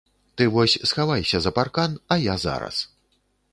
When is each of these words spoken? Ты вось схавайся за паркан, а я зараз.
Ты 0.35 0.45
вось 0.55 0.77
схавайся 0.91 1.37
за 1.45 1.53
паркан, 1.59 1.91
а 2.13 2.19
я 2.23 2.35
зараз. 2.47 2.83